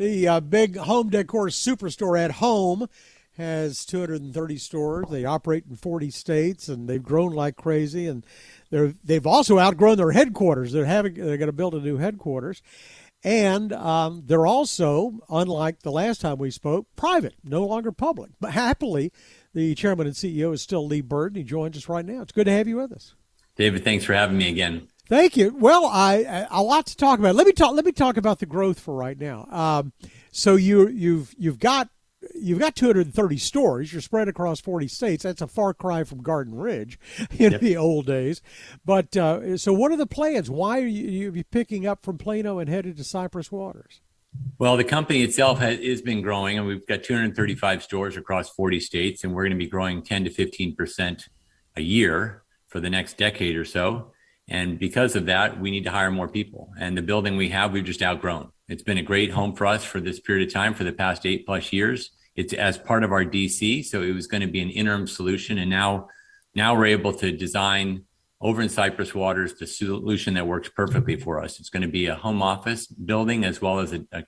[0.00, 2.88] The uh, big home decor superstore at home
[3.36, 5.04] has 230 stores.
[5.10, 8.06] They operate in 40 states, and they've grown like crazy.
[8.06, 8.24] And
[8.70, 10.72] they're they've also outgrown their headquarters.
[10.72, 12.62] They're having they're going to build a new headquarters,
[13.22, 18.30] and um, they're also, unlike the last time we spoke, private, no longer public.
[18.40, 19.12] But happily,
[19.52, 22.22] the chairman and CEO is still Lee Bird, and he joins us right now.
[22.22, 23.14] It's good to have you with us.
[23.54, 24.88] David, thanks for having me again.
[25.10, 25.52] Thank you.
[25.58, 27.34] Well, I a lot to talk about.
[27.34, 27.74] Let me talk.
[27.74, 29.48] Let me talk about the growth for right now.
[29.50, 29.92] Um,
[30.30, 31.88] so you you've you've got
[32.32, 33.92] you've got 230 stores.
[33.92, 35.24] You're spread across 40 states.
[35.24, 36.96] That's a far cry from Garden Ridge
[37.32, 37.60] in yep.
[37.60, 38.40] the old days.
[38.84, 40.48] But uh, so, what are the plans?
[40.48, 44.02] Why are you, you picking up from Plano and headed to Cypress Waters?
[44.60, 48.78] Well, the company itself has, has been growing, and we've got 235 stores across 40
[48.78, 51.28] states, and we're going to be growing 10 to 15 percent
[51.76, 54.12] a year for the next decade or so.
[54.50, 56.72] And because of that, we need to hire more people.
[56.78, 58.50] And the building we have, we've just outgrown.
[58.68, 61.24] It's been a great home for us for this period of time for the past
[61.24, 62.10] eight plus years.
[62.34, 63.84] It's as part of our DC.
[63.84, 65.58] So it was going to be an interim solution.
[65.58, 66.08] And now,
[66.54, 68.04] now we're able to design
[68.40, 71.60] over in Cypress Waters the solution that works perfectly for us.
[71.60, 74.24] It's going to be a home office building as well as a, a,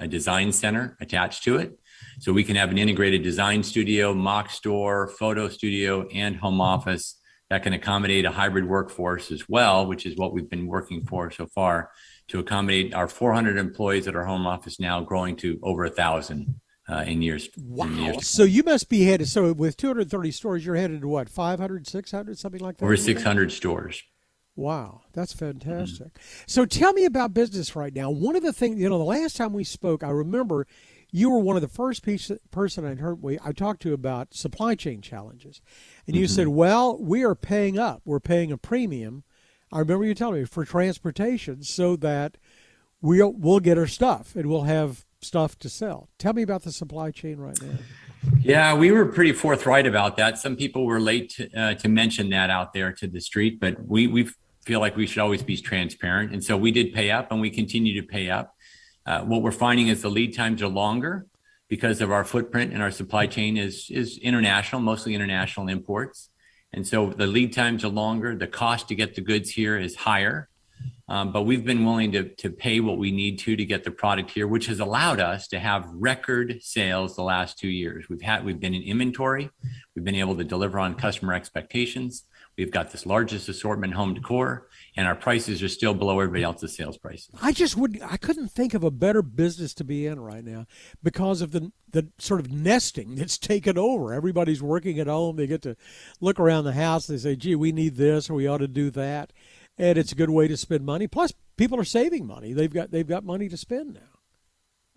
[0.00, 1.78] a design center attached to it.
[2.18, 7.19] So we can have an integrated design studio, mock store, photo studio, and home office
[7.50, 11.30] that can accommodate a hybrid workforce as well, which is what we've been working for
[11.30, 11.90] so far
[12.28, 16.60] to accommodate our 400 employees at our home office now growing to over a thousand
[16.88, 17.48] uh, in years.
[17.58, 17.86] Wow.
[17.86, 21.28] In years so you must be headed, so with 230 stores, you're headed to what,
[21.28, 22.84] 500, 600, something like that?
[22.84, 24.02] Over 600 stores.
[24.54, 26.08] Wow, that's fantastic.
[26.14, 26.44] Mm-hmm.
[26.46, 28.10] So tell me about business right now.
[28.10, 30.66] One of the things, you know, the last time we spoke, I remember
[31.12, 34.34] you were one of the first piece, person I heard we I talked to about
[34.34, 35.60] supply chain challenges,
[36.06, 36.34] and you mm-hmm.
[36.34, 38.02] said, "Well, we are paying up.
[38.04, 39.24] We're paying a premium."
[39.72, 42.36] I remember you telling me for transportation, so that
[43.00, 46.08] we'll we'll get our stuff and we'll have stuff to sell.
[46.18, 47.78] Tell me about the supply chain right now.
[48.40, 50.38] Yeah, we were pretty forthright about that.
[50.38, 53.86] Some people were late to, uh, to mention that out there to the street, but
[53.86, 54.28] we we
[54.64, 57.50] feel like we should always be transparent, and so we did pay up, and we
[57.50, 58.54] continue to pay up.
[59.10, 61.26] Uh, what we're finding is the lead times are longer
[61.66, 66.30] because of our footprint and our supply chain is is international, mostly international imports.
[66.72, 68.36] And so the lead times are longer.
[68.36, 70.48] The cost to get the goods here is higher.
[71.08, 73.90] Um, but we've been willing to, to pay what we need to to get the
[73.90, 78.08] product here, which has allowed us to have record sales the last two years.
[78.08, 79.50] We've had we've been in inventory,
[79.96, 82.26] we've been able to deliver on customer expectations.
[82.60, 86.76] We've got this largest assortment home decor, and our prices are still below everybody else's
[86.76, 87.30] sales prices.
[87.40, 88.02] I just wouldn't.
[88.02, 90.66] I couldn't think of a better business to be in right now
[91.02, 94.12] because of the the sort of nesting that's taken over.
[94.12, 95.36] Everybody's working at home.
[95.36, 95.74] They get to
[96.20, 97.06] look around the house.
[97.06, 99.32] They say, "Gee, we need this, or we ought to do that,"
[99.78, 101.06] and it's a good way to spend money.
[101.06, 102.52] Plus, people are saving money.
[102.52, 104.20] They've got they've got money to spend now.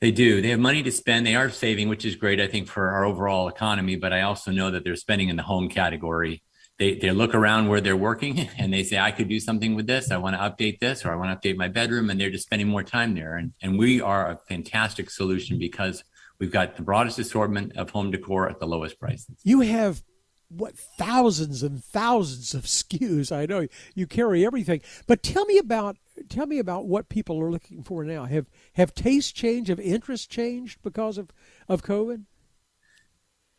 [0.00, 0.42] They do.
[0.42, 1.24] They have money to spend.
[1.24, 3.94] They are saving, which is great, I think, for our overall economy.
[3.94, 6.42] But I also know that they're spending in the home category
[6.78, 9.86] they, they look around where they're working and they say, I could do something with
[9.86, 10.10] this.
[10.10, 12.10] I want to update this or I want to update my bedroom.
[12.10, 13.36] And they're just spending more time there.
[13.36, 16.04] And, and we are a fantastic solution because
[16.38, 19.36] we've got the broadest assortment of home decor at the lowest prices.
[19.44, 20.02] You have
[20.48, 23.32] what thousands and thousands of SKUs.
[23.32, 25.96] I know you carry everything, but tell me about
[26.28, 28.24] tell me about what people are looking for now.
[28.24, 29.68] Have have taste changed?
[29.68, 31.30] Have interest changed because of
[31.68, 32.24] of COVID?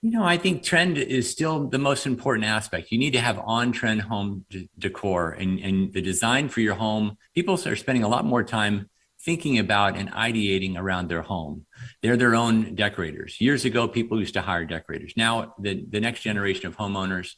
[0.05, 2.91] You know, I think trend is still the most important aspect.
[2.91, 6.75] You need to have on trend home d- decor and, and the design for your
[6.75, 7.17] home.
[7.33, 8.88] People are spending a lot more time
[9.21, 11.66] thinking about and ideating around their home.
[12.03, 13.41] They're their own decorators.
[13.41, 15.13] Years ago, people used to hire decorators.
[15.17, 17.31] Now, the, the next generation of homeowners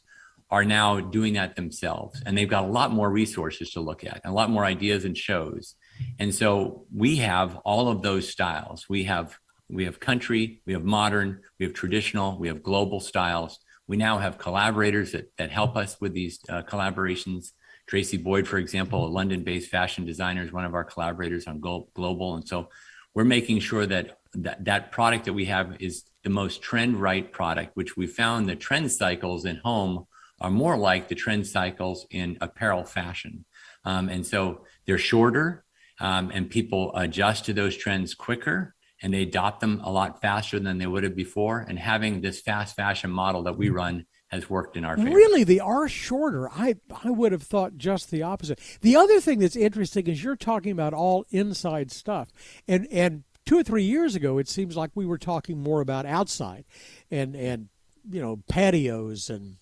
[0.50, 2.22] are now doing that themselves.
[2.26, 5.16] And they've got a lot more resources to look at, a lot more ideas and
[5.16, 5.74] shows.
[6.18, 8.90] And so we have all of those styles.
[8.90, 13.58] We have we have country, we have modern, we have traditional, we have global styles.
[13.86, 17.52] We now have collaborators that, that help us with these uh, collaborations.
[17.86, 21.60] Tracey Boyd, for example, a London based fashion designer, is one of our collaborators on
[21.60, 22.34] Global.
[22.34, 22.68] And so
[23.14, 27.30] we're making sure that, that that product that we have is the most trend right
[27.32, 30.06] product, which we found the trend cycles in home
[30.40, 33.44] are more like the trend cycles in apparel fashion.
[33.84, 35.64] Um, and so they're shorter
[36.00, 40.58] um, and people adjust to those trends quicker and they adopt them a lot faster
[40.58, 41.64] than they would have before.
[41.68, 43.76] And having this fast fashion model that we mm-hmm.
[43.76, 45.10] run has worked in our favor.
[45.10, 46.48] Really, they are shorter.
[46.50, 48.60] I I would have thought just the opposite.
[48.82, 52.28] The other thing that's interesting is you're talking about all inside stuff,
[52.66, 56.04] and and two or three years ago, it seems like we were talking more about
[56.04, 56.64] outside,
[57.10, 57.68] and and
[58.10, 59.56] you know patios and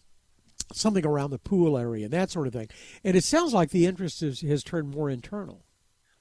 [0.73, 2.69] something around the pool area and that sort of thing.
[3.05, 5.65] And it sounds like the interest is, has turned more internal.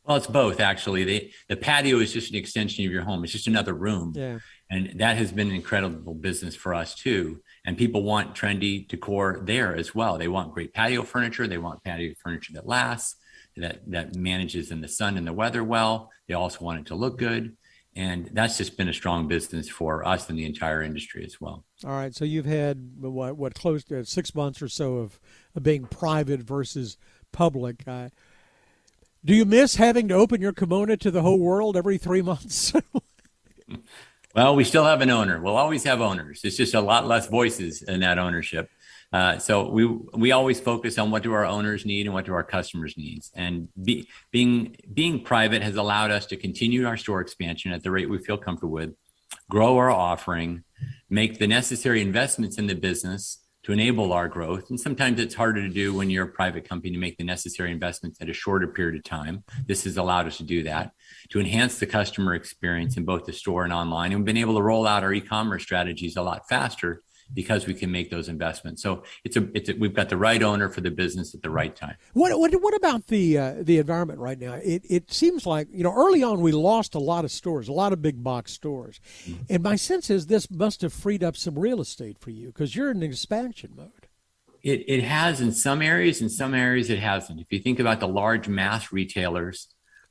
[0.05, 1.03] Well, it's both actually.
[1.03, 3.23] The the patio is just an extension of your home.
[3.23, 4.13] It's just another room.
[4.15, 4.39] Yeah.
[4.69, 7.41] And that has been an incredible business for us too.
[7.65, 10.17] And people want trendy decor there as well.
[10.17, 11.47] They want great patio furniture.
[11.47, 13.15] They want patio furniture that lasts,
[13.57, 16.11] that that manages in the sun and the weather well.
[16.27, 17.57] They also want it to look good.
[17.97, 21.63] And that's just been a strong business for us and the entire industry as well.
[21.85, 22.13] All right.
[22.13, 25.19] So you've had what, what close to six months or so of,
[25.55, 26.97] of being private versus
[27.31, 27.83] public.
[27.87, 28.09] Uh,
[29.25, 32.72] do you miss having to open your kimono to the whole world every three months?
[34.36, 35.42] well, we still have an owner.
[35.42, 36.42] We'll always have owners.
[36.44, 38.69] It's just a lot less voices in that ownership.
[39.12, 42.33] Uh, so we we always focus on what do our owners need and what do
[42.33, 43.31] our customers needs.
[43.36, 47.92] And be, being being private has allowed us to continue our store expansion at the
[47.92, 48.94] rate we feel comfortable with,
[49.50, 50.63] grow our offering,
[51.10, 54.69] make the necessary investments in the business to enable our growth.
[54.69, 57.71] And sometimes it's harder to do when you're a private company to make the necessary
[57.71, 59.44] investments at a shorter period of time.
[59.65, 60.91] This has allowed us to do that
[61.29, 64.12] to enhance the customer experience in both the store and online.
[64.12, 67.01] And we've been able to roll out our e-commerce strategies a lot faster
[67.33, 68.81] because we can make those investments.
[68.81, 71.50] So it's a, it's a, we've got the right owner for the business at the
[71.50, 71.95] right time.
[72.13, 74.54] What what, what about the uh, the environment right now?
[74.54, 77.74] It it seems like you know early on we lost a lot of stores, a
[77.74, 79.44] lot of big box stores, mm-hmm.
[79.50, 82.75] and my sense is this must have freed up some real estate for you because
[82.75, 84.07] you're in expansion mode.
[84.63, 87.39] It it has in some areas, in some areas it hasn't.
[87.39, 89.68] If you think about the large mass retailers.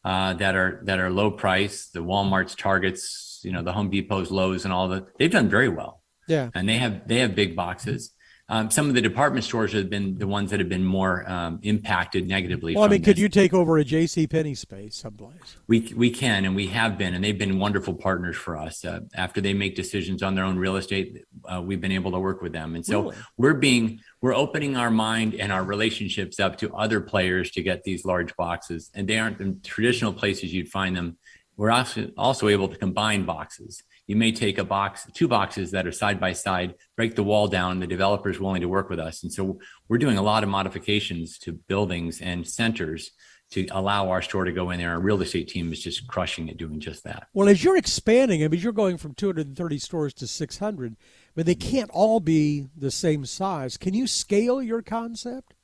[0.07, 4.31] Uh, that are that are low price, the WalMarts, Targets, you know, the Home Depots,
[4.31, 5.07] Lowe's, and all that.
[5.17, 6.51] They've done very well yeah.
[6.55, 8.15] And they have they have big boxes.
[8.47, 11.61] Um, some of the department stores have been the ones that have been more um,
[11.63, 12.75] impacted negatively.
[12.75, 14.27] Well, I mean, could you take over a J.C.
[14.27, 15.57] Penney space someplace?
[15.67, 18.85] We we can, and we have been, and they've been wonderful partners for us.
[18.85, 22.19] Uh, after they make decisions on their own real estate, uh, we've been able to
[22.19, 23.17] work with them, and so really?
[23.39, 27.83] we're being we're opening our mind and our relationships up to other players to get
[27.85, 31.17] these large boxes, and they aren't the traditional places you'd find them.
[31.57, 35.87] We're also also able to combine boxes you may take a box, two boxes that
[35.87, 37.81] are side by side, break the wall down.
[37.81, 39.23] The developer is willing to work with us.
[39.23, 39.59] And so
[39.89, 43.13] we're doing a lot of modifications to buildings and centers
[43.53, 44.91] to allow our store to go in there.
[44.91, 47.29] Our real estate team is just crushing it doing just that.
[47.33, 50.97] Well, as you're expanding, I mean, you're going from 230 stores to 600,
[51.35, 53.77] but they can't all be the same size.
[53.77, 55.55] Can you scale your concept?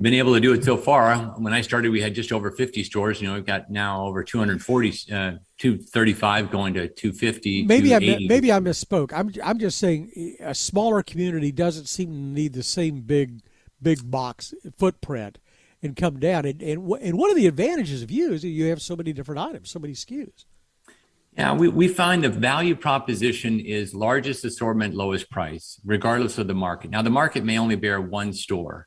[0.00, 1.16] Been able to do it so far.
[1.38, 3.20] When I started, we had just over 50 stores.
[3.20, 7.64] You know, we've got now over 240, uh, 235 going to 250.
[7.66, 9.12] Maybe I maybe I misspoke.
[9.12, 13.42] I'm I'm just saying a smaller community doesn't seem to need the same big
[13.80, 15.38] big box footprint
[15.82, 16.44] and come down.
[16.44, 19.12] And and, and one of the advantages of you is that you have so many
[19.12, 20.44] different items, so many SKUs.
[21.36, 26.54] Yeah, we, we find the value proposition is largest assortment, lowest price, regardless of the
[26.54, 26.92] market.
[26.92, 28.86] Now, the market may only bear one store.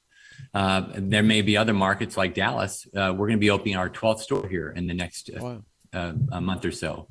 [0.53, 2.87] Uh, there may be other markets like Dallas.
[2.95, 5.63] Uh, we're going to be opening our 12th store here in the next uh, wow.
[5.93, 7.07] Uh, a month or so.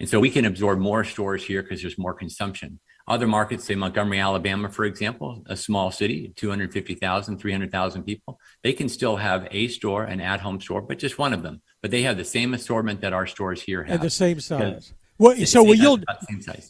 [0.00, 2.78] And so we can absorb more stores here because there's more consumption.
[3.08, 8.88] Other markets, say Montgomery, Alabama, for example, a small city, 250,000, 300,000 people, they can
[8.88, 11.62] still have a store, an at home store, but just one of them.
[11.80, 14.02] But they have the same assortment that our stores here have.
[14.02, 14.92] The same size.
[15.18, 15.98] Well, so well, you'll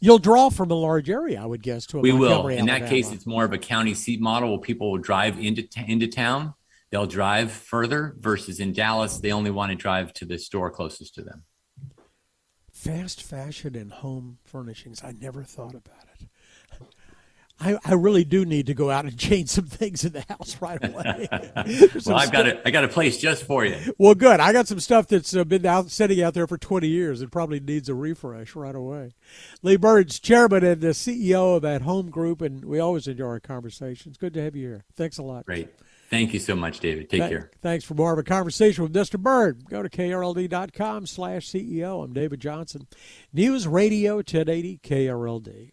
[0.00, 1.84] you'll draw from a large area, I would guess.
[1.86, 2.48] To a we will.
[2.48, 5.62] In that case, it's more of a county seat model where people will drive into
[5.62, 6.54] t- into town.
[6.90, 11.14] They'll drive further versus in Dallas, they only want to drive to the store closest
[11.16, 11.44] to them.
[12.72, 15.02] Fast fashion and home furnishings.
[15.04, 16.07] I never thought about it.
[17.60, 20.60] I, I really do need to go out and change some things in the house
[20.60, 21.28] right away.
[22.06, 23.76] well, I've got a, I got a place just for you.
[23.98, 24.40] Well, good.
[24.40, 27.20] I got some stuff that's uh, been out sitting out there for 20 years.
[27.20, 29.12] It probably needs a refresh right away.
[29.62, 33.40] Lee Bird's chairman and the CEO of At Home Group, and we always enjoy our
[33.40, 34.16] conversations.
[34.16, 34.84] Good to have you here.
[34.94, 35.46] Thanks a lot.
[35.46, 35.68] Great.
[36.10, 37.10] Thank you so much, David.
[37.10, 37.50] Take Th- care.
[37.60, 39.20] Thanks for more of a conversation with Mr.
[39.20, 39.68] Bird.
[39.68, 42.02] Go to krld.com slash CEO.
[42.02, 42.86] I'm David Johnson.
[43.32, 45.72] News Radio 1080 KRLD.